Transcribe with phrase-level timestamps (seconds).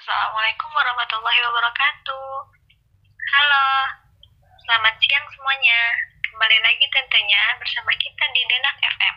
[0.00, 2.32] Assalamualaikum warahmatullahi wabarakatuh.
[3.20, 3.68] Halo,
[4.64, 5.80] selamat siang semuanya.
[6.24, 9.16] Kembali lagi tentunya bersama kita di Denak FM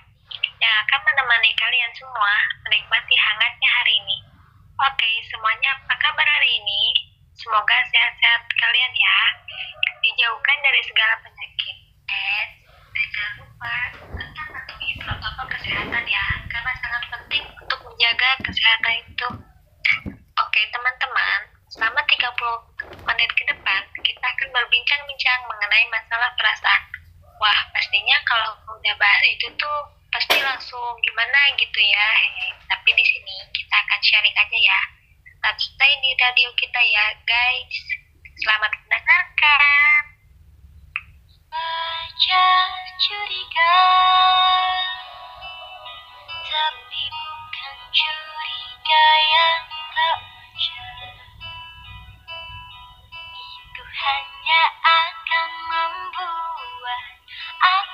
[0.60, 2.36] yang akan menemani kalian semua
[2.68, 4.28] menikmati hangatnya hari ini.
[4.84, 7.08] Oke, semuanya apa kabar hari ini?
[7.32, 9.20] Semoga sehat-sehat kalian ya.
[10.04, 11.78] Dijauhkan dari segala penyakit.
[12.12, 12.44] Eh,
[12.92, 13.76] dan jangan lupa
[14.20, 19.53] tetap patuhi protokol kesehatan ya, karena sangat penting untuk menjaga kesehatan itu.
[20.72, 26.84] Teman-teman, selama 30 menit ke depan kita akan berbincang-bincang mengenai masalah perasaan.
[27.42, 29.80] Wah, pastinya kalau udah bahas itu tuh
[30.14, 32.10] pasti langsung gimana gitu ya.
[32.70, 34.82] Tapi di sini kita akan sharing aja ya.
[35.28, 37.78] Tetap stay di radio kita ya, guys.
[38.40, 40.02] Selamat mendengarkan.
[41.52, 42.46] Baca
[42.98, 43.78] curiga,
[46.50, 50.18] tapi bukan curiga yang tak
[54.04, 57.04] hanya akan membuat
[57.64, 57.93] aku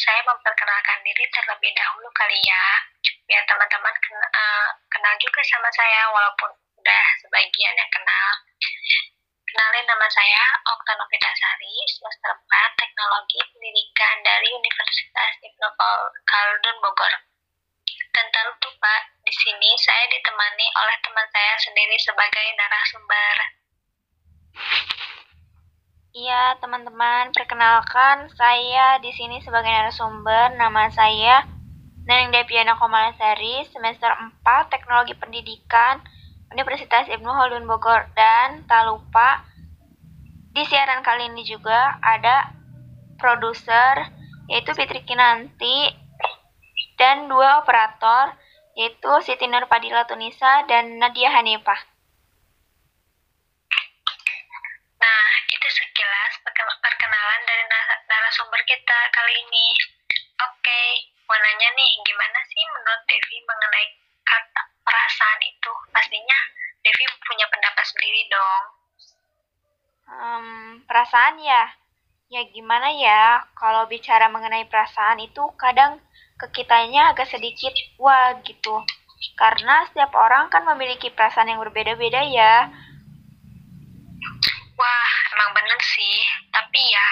[0.00, 2.66] saya memperkenalkan diri terlebih dahulu kali ya.
[3.28, 6.50] Biar teman-teman ken- eh, kenal juga sama saya, walaupun
[6.80, 8.28] udah sebagian yang kenal.
[9.50, 15.68] Kenalin nama saya Okta Novitasari, semester 4 Teknologi Pendidikan dari Universitas Ibnu
[16.24, 17.14] Khaldun Bogor.
[18.14, 18.94] Dan tak lupa,
[19.26, 23.36] di sini saya ditemani oleh teman saya sendiri sebagai narasumber.
[26.10, 30.58] Iya, teman-teman, perkenalkan saya di sini sebagai narasumber.
[30.58, 31.46] Nama saya
[32.02, 34.10] Neneng Deviana Komalasari, semester
[34.42, 36.02] 4 Teknologi Pendidikan
[36.50, 38.10] Universitas Ibnu Khaldun Bogor.
[38.18, 39.46] Dan tak lupa,
[40.50, 42.58] di siaran kali ini juga ada
[43.14, 44.10] produser,
[44.50, 45.94] yaitu Fitri Kinanti,
[46.98, 48.34] dan dua operator,
[48.74, 51.89] yaitu Siti Nur Padilla Tunisa dan Nadia Hanifah.
[59.30, 59.70] Kali ini.
[60.42, 60.82] Oke,
[61.30, 63.86] mau nanya nih, gimana sih menurut Devi mengenai
[64.26, 65.72] kata perasaan itu?
[65.94, 66.38] Pastinya
[66.82, 68.64] Devi punya pendapat sendiri dong.
[70.10, 70.46] Um,
[70.82, 71.62] perasaan ya?
[72.26, 76.02] Ya gimana ya, kalau bicara mengenai perasaan itu kadang
[76.34, 77.70] ke kitanya agak sedikit
[78.02, 78.82] wah gitu.
[79.38, 82.66] Karena setiap orang kan memiliki perasaan yang berbeda-beda ya
[84.74, 86.18] Wah, emang bener sih.
[86.48, 87.08] Tapi ya,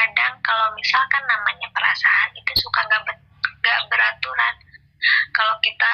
[0.00, 3.14] kadang kalau misalkan namanya perasaan itu suka nggak ber,
[3.60, 4.54] gak beraturan.
[5.36, 5.92] Kalau kita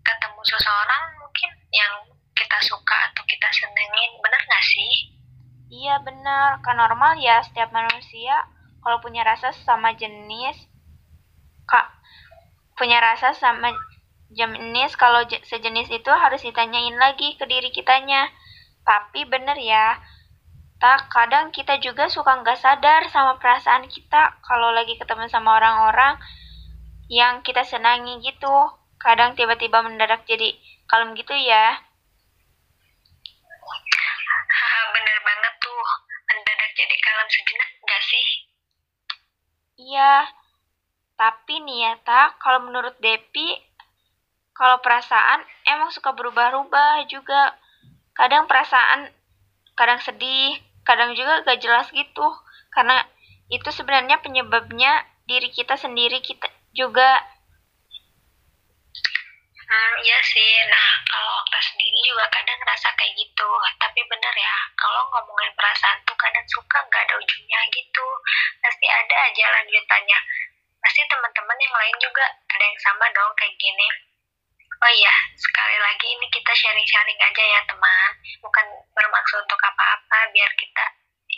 [0.00, 1.92] ketemu seseorang mungkin yang
[2.32, 4.94] kita suka atau kita senengin, bener nggak sih?
[5.72, 8.48] Iya bener, kan normal ya setiap manusia
[8.80, 10.56] kalau punya rasa sama jenis,
[11.68, 11.86] kak
[12.76, 13.72] punya rasa sama
[14.32, 18.32] jenis kalau sejenis itu harus ditanyain lagi ke diri kitanya.
[18.82, 20.00] Tapi bener ya,
[20.82, 26.18] kita, kadang kita juga suka nggak sadar sama perasaan kita kalau lagi ketemu sama orang-orang
[27.06, 28.50] yang kita senangi gitu.
[28.98, 30.58] Kadang tiba-tiba mendadak jadi
[30.90, 31.78] kalem gitu ya.
[34.90, 35.86] Bener banget tuh,
[36.34, 38.28] mendadak jadi kalem sejenak nggak sih?
[39.86, 40.14] Iya,
[41.14, 43.54] tapi nih ya, tak, kalau menurut Depi,
[44.50, 47.54] kalau perasaan emang suka berubah-ubah juga.
[48.18, 49.14] Kadang perasaan,
[49.78, 52.26] kadang sedih, kadang juga gak jelas gitu.
[52.72, 53.02] Karena
[53.52, 57.20] itu sebenarnya penyebabnya diri kita sendiri kita juga.
[59.62, 60.52] Hmm iya sih.
[60.68, 63.50] Nah kalau kita sendiri juga kadang ngerasa kayak gitu.
[63.80, 68.06] Tapi bener ya kalau ngomongin perasaan tuh kadang suka nggak ada ujungnya gitu.
[68.60, 70.18] Pasti ada aja lanjutannya.
[70.82, 74.11] Pasti teman-teman yang lain juga ada yang sama dong kayak gini
[74.82, 78.10] Oh iya, sekali lagi ini kita sharing-sharing aja ya teman.
[78.42, 80.84] Bukan bermaksud untuk apa-apa, biar kita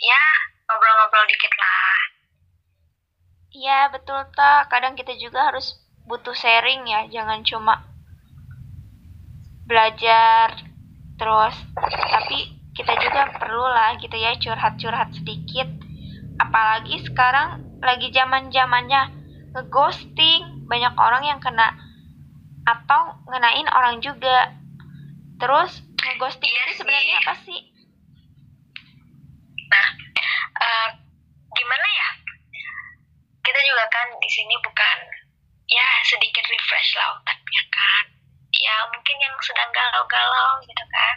[0.01, 0.23] ya
[0.65, 1.97] ngobrol-ngobrol dikit lah.
[3.53, 4.73] Iya, betul tak.
[4.73, 5.77] Kadang kita juga harus
[6.09, 7.85] butuh sharing ya, jangan cuma
[9.69, 10.65] belajar
[11.21, 11.53] terus.
[11.85, 15.69] Tapi kita juga perlu lah gitu ya curhat-curhat sedikit.
[16.41, 19.01] Apalagi sekarang lagi zaman-zamannya
[19.53, 21.84] ngeghosting, banyak orang yang kena
[22.65, 24.51] atau ngenain orang juga.
[25.37, 27.61] Terus ngeghosting iya itu sebenarnya apa sih?
[29.69, 29.87] Nah
[30.57, 30.89] uh,
[31.53, 32.09] gimana ya?
[33.45, 34.97] Kita juga kan di sini bukan
[35.69, 38.05] ya sedikit refresh lah otaknya kan.
[38.55, 41.15] Ya mungkin yang sedang galau-galau gitu kan.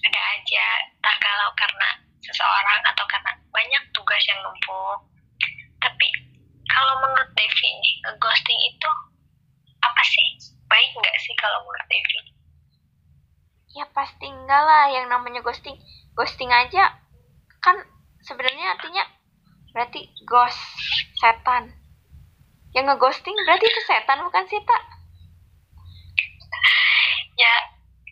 [0.00, 0.66] Ada aja
[1.04, 1.88] tak galau karena
[2.24, 4.98] seseorang atau karena banyak tugas yang numpuk.
[5.78, 6.08] Tapi
[6.70, 8.90] kalau menurut Devi nih ngeghosting itu
[9.84, 10.39] apa sih?
[10.80, 12.18] Baik nggak sih kalau menurut Devi?
[13.76, 15.76] Ya pasti enggak lah yang namanya ghosting.
[16.16, 16.96] Ghosting aja
[17.60, 17.76] kan
[18.24, 19.04] sebenarnya artinya
[19.76, 20.56] berarti ghost,
[21.20, 21.76] setan.
[22.72, 24.82] Yang ngeghosting berarti itu setan bukan sih, Tak?
[27.36, 27.52] ya,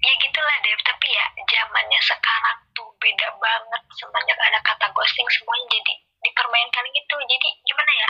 [0.04, 0.76] ya gitulah Dev.
[0.84, 3.82] Tapi ya zamannya sekarang tuh beda banget.
[3.96, 7.16] Semenjak ada kata ghosting semuanya jadi dipermainkan gitu.
[7.16, 8.08] Jadi gimana ya?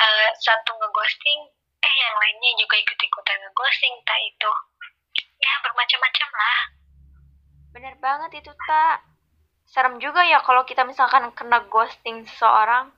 [0.00, 4.50] Uh, satu ngeghosting eh yang lainnya juga ikut-ikutan ngeghosting tak itu.
[5.42, 6.60] Ya bermacam-macam lah.
[7.76, 9.04] Bener banget itu tak
[9.68, 12.94] serem juga ya kalau kita misalkan kena ghosting seseorang.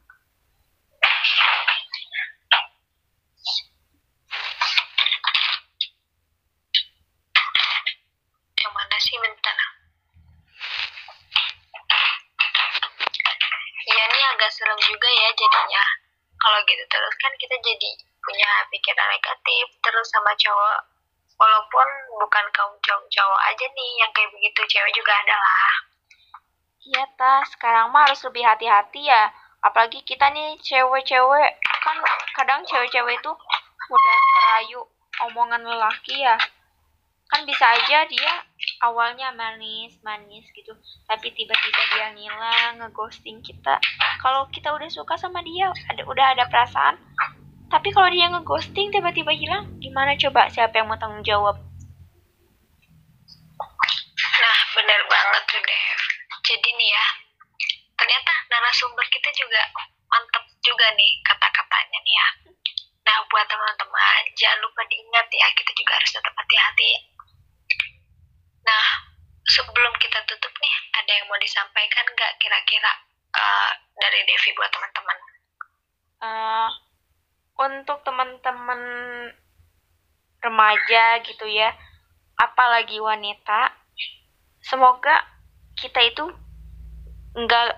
[13.89, 15.85] Iya ini agak serem juga ya jadinya
[16.49, 17.91] kalau gitu terus kan kita jadi
[18.25, 20.81] punya pikiran negatif terus sama cowok.
[21.37, 21.89] Walaupun
[22.25, 25.75] bukan kaum cowok cowok aja nih yang kayak begitu cewek juga ada lah.
[26.89, 27.53] Iya tas.
[27.53, 29.29] Sekarang mah harus lebih hati-hati ya.
[29.61, 31.53] Apalagi kita nih cewek-cewek.
[31.85, 31.97] Kan
[32.33, 33.33] kadang cewek-cewek itu
[33.93, 34.81] mudah kerayu
[35.29, 36.41] omongan lelaki ya
[37.29, 38.33] kan bisa aja dia
[38.81, 40.73] awalnya manis manis gitu.
[41.05, 43.77] Tapi tiba-tiba dia ngilang ngeghosting kita.
[44.19, 46.97] Kalau kita udah suka sama dia ada udah ada perasaan.
[47.69, 50.49] Tapi kalau dia ngeghosting tiba-tiba hilang gimana coba?
[50.49, 51.61] Siapa yang mau tanggung jawab?
[54.39, 56.01] Nah bener banget tuh Dev.
[56.49, 57.07] Jadi nih ya
[57.99, 59.63] ternyata narasumber kita juga
[80.89, 81.69] remaja gitu ya,
[82.41, 83.77] apalagi wanita,
[84.65, 85.21] semoga
[85.77, 86.25] kita itu
[87.37, 87.69] nggak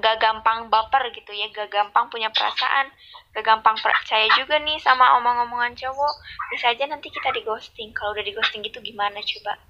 [0.00, 1.52] nggak gampang baper gitu ya.
[1.52, 2.88] Gak gampang punya perasaan
[3.36, 6.14] gak gampang percaya juga nih sama omong-omongan cowok.
[6.56, 9.60] Bisa aja nanti kita di ghosting kalau udah di ghosting gitu gimana coba?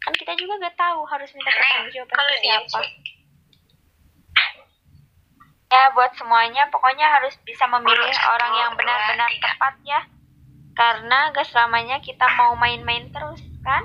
[0.00, 2.80] Kan kita juga gak tahu harus minta pertanggung jawaban ke siapa.
[5.70, 10.00] Ya buat semuanya pokoknya harus bisa memilih orang yang benar-benar tepat ya
[10.74, 13.84] karena gak selamanya kita mau main-main terus kan?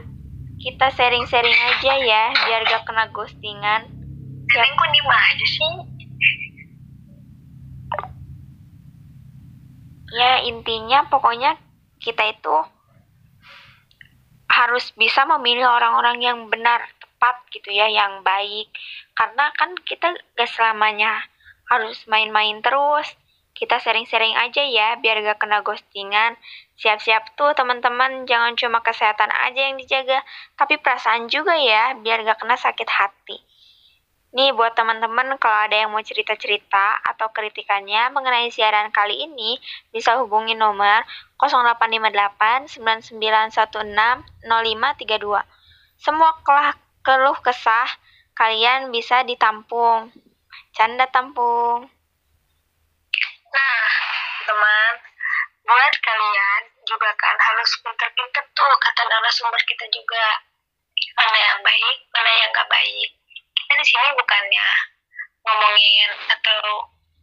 [0.55, 3.81] Kita sharing-sharing aja ya biar gak kena ghostingan.
[4.45, 4.65] Siap.
[4.77, 5.73] kok diem aja sih?
[10.15, 11.59] Ya intinya pokoknya
[11.99, 12.57] kita itu
[14.47, 18.71] harus bisa memilih orang-orang yang benar tepat gitu ya yang baik.
[19.17, 21.19] Karena kan kita gak selamanya
[21.67, 23.09] harus main-main terus
[23.55, 26.35] kita sering-sering aja ya biar gak kena ghostingan
[26.75, 30.19] siap-siap tuh teman-teman jangan cuma kesehatan aja yang dijaga
[30.59, 33.39] tapi perasaan juga ya biar gak kena sakit hati
[34.35, 39.55] Nih buat teman-teman kalau ada yang mau cerita-cerita atau kritikannya mengenai siaran kali ini
[39.95, 41.07] bisa hubungi nomor
[41.39, 43.55] 0858 9916
[44.43, 45.39] 0532.
[45.95, 47.87] Semua kelah keluh kesah
[48.35, 50.11] kalian bisa ditampung.
[50.75, 51.87] Canda tampung.
[53.55, 53.87] Nah,
[54.43, 54.93] teman,
[55.65, 60.25] buat kalian juga kan harus pinter-pinter tuh kata narasumber kita juga.
[61.17, 63.09] Mana yang baik, mana yang gak baik.
[63.57, 64.69] Kita di sini bukannya
[65.41, 66.61] ngomongin atau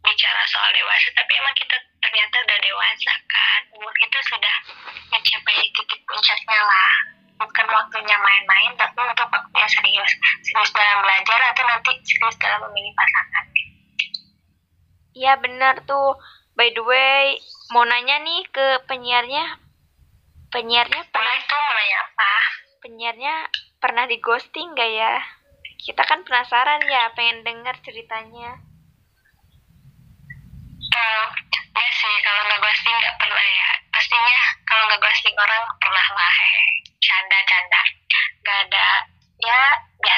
[0.03, 3.61] bicara soal dewasa tapi emang kita ternyata udah dewasa kan.
[3.79, 4.55] Umur kita sudah
[5.07, 6.95] mencapai titik puncaknya lah.
[7.39, 10.11] Bukan waktunya main-main tapi untuk waktunya serius.
[10.43, 13.45] Serius dalam belajar atau nanti serius dalam memilih pasangan.
[15.13, 16.17] Iya benar tuh
[16.53, 17.37] by the way
[17.73, 19.61] mau nanya nih ke penyiarnya.
[20.53, 22.33] Penyiarnya pernah itu mau nanya apa?
[22.83, 23.47] penyiarnya
[23.79, 25.15] pernah di ghosting gak ya?
[25.79, 28.59] Kita kan penasaran ya pengen dengar ceritanya.
[30.93, 31.25] Uh,
[31.73, 33.69] ya sih kalau nggak ghosting nggak pernah ya.
[33.89, 36.35] Pastinya kalau nggak ghosting orang pernah lah
[37.03, 37.81] canda canda
[38.43, 38.87] nggak ada
[39.43, 39.59] ya
[39.99, 40.12] biasalah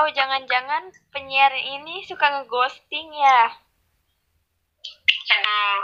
[0.00, 3.52] atau jangan-jangan penyiar ini suka ngeghosting ya
[5.28, 5.80] aduh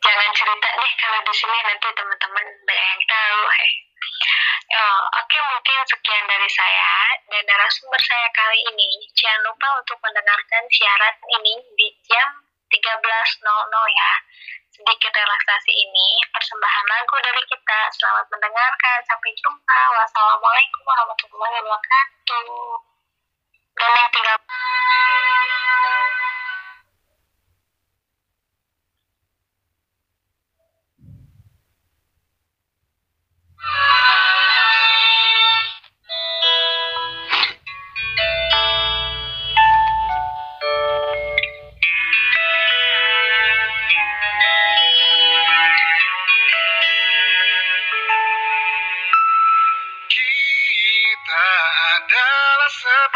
[0.00, 3.40] jangan cerita nih kalau di sini nanti teman-teman banyak yang tahu
[4.70, 9.02] Oh, Oke, okay, mungkin sekian dari saya dan narasumber saya kali ini.
[9.18, 12.28] Jangan lupa untuk mendengarkan siaran ini di jam
[12.70, 12.78] 13.00
[13.98, 14.12] ya.
[14.70, 17.80] Sedikit relaksasi ini, persembahan lagu dari kita.
[17.98, 18.98] Selamat mendengarkan.
[19.10, 19.80] Sampai jumpa.
[19.90, 22.90] Wassalamualaikum warahmatullahi wabarakatuh.
[23.80, 24.40] Dan yang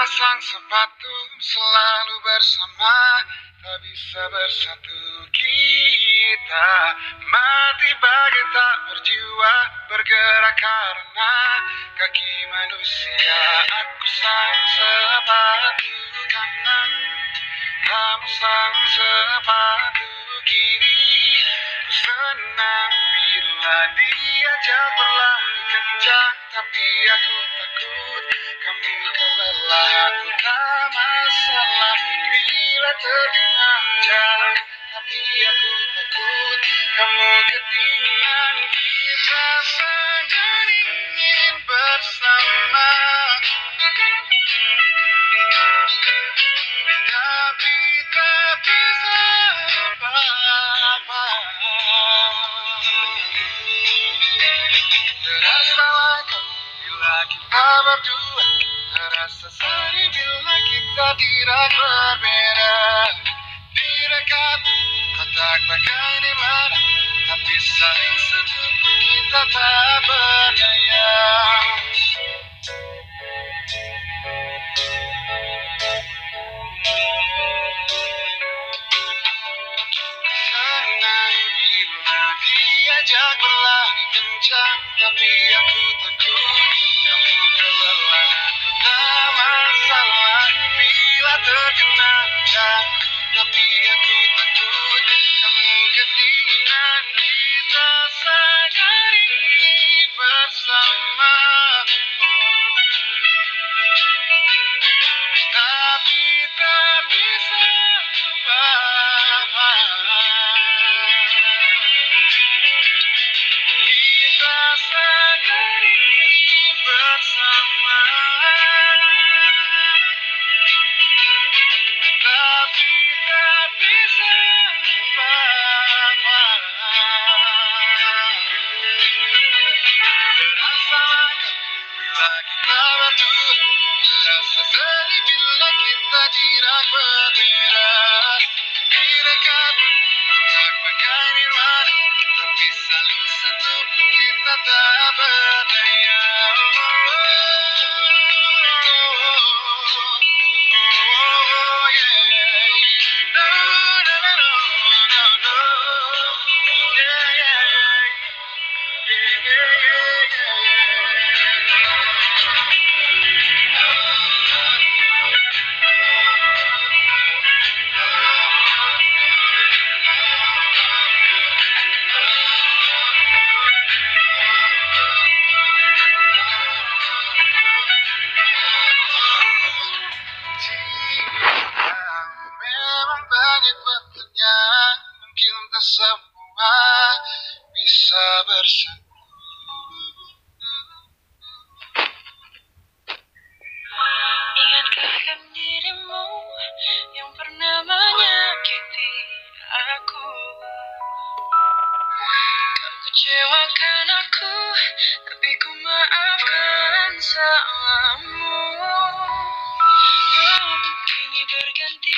[0.05, 3.25] Sepasang sepatu selalu bersama.
[3.57, 5.01] Tak bisa bersatu
[5.33, 6.69] kita.
[7.25, 9.55] Mati bagai tak berjiwa
[9.89, 11.37] Bergerak karena
[11.97, 13.41] kaki manusia.
[13.65, 15.97] Aku sang sepatu
[16.29, 16.91] kanan
[17.89, 20.13] Kamu sang sepatu
[20.45, 21.01] kiri.
[21.81, 28.83] Ku senang bila diajak berlari kencang Tapi aku takut Tak
[30.91, 33.83] masalah bila terkenal
[34.91, 36.59] Tapi aku takut
[36.99, 42.91] kamu kedinginan Kita saja ingin bersama
[47.07, 47.79] Tapi
[48.11, 49.23] tak bisa
[50.03, 51.25] apa-apa
[55.23, 56.43] Terasa lagi
[56.83, 58.64] bila kita berdua
[59.25, 62.77] Sesali bila kita tidak berbeda
[63.73, 64.61] Di dekat
[65.17, 66.81] kotak bagai di mana
[67.33, 71.13] Tapi saling seduh kita tak berdaya.
[80.25, 84.94] Senang bila diajak berlari kencang.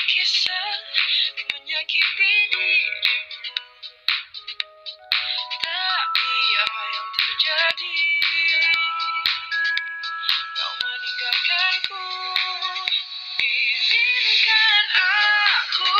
[0.04, 0.68] kisah
[1.48, 3.56] menyakiti dirimu,
[5.64, 7.98] tapi apa yang terjadi?
[10.56, 12.04] Kau meninggalkanku.
[13.40, 15.92] Izinkan aku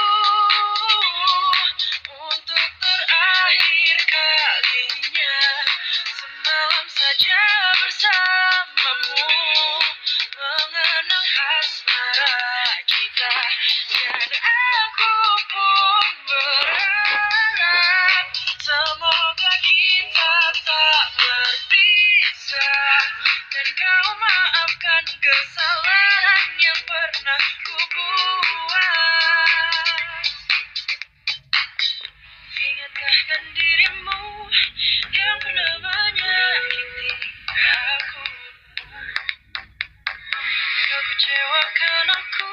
[41.27, 41.81] 채워그
[42.15, 42.47] 않고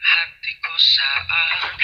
[0.00, 1.80] hatiku saat